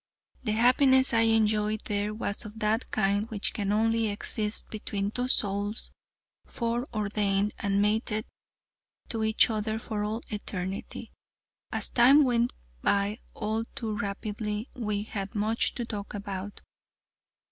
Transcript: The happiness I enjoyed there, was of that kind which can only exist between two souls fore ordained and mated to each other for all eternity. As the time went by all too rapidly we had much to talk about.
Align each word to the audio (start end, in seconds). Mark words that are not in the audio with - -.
The 0.41 0.53
happiness 0.53 1.13
I 1.13 1.27
enjoyed 1.29 1.81
there, 1.85 2.11
was 2.11 2.43
of 2.43 2.57
that 2.57 2.89
kind 2.89 3.29
which 3.29 3.53
can 3.53 3.71
only 3.71 4.07
exist 4.07 4.71
between 4.71 5.11
two 5.11 5.27
souls 5.27 5.91
fore 6.43 6.87
ordained 6.91 7.53
and 7.59 7.83
mated 7.83 8.25
to 9.09 9.23
each 9.23 9.51
other 9.51 9.77
for 9.77 10.03
all 10.03 10.23
eternity. 10.31 11.11
As 11.71 11.91
the 11.91 11.97
time 11.97 12.23
went 12.23 12.51
by 12.81 13.19
all 13.35 13.63
too 13.75 13.95
rapidly 13.95 14.71
we 14.73 15.03
had 15.03 15.35
much 15.35 15.75
to 15.75 15.85
talk 15.85 16.15
about. 16.15 16.61